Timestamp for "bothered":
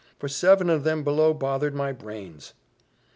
1.31-1.75